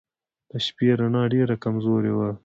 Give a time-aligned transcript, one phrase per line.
[0.49, 2.29] د شپې رڼا ډېره کمزورې وه.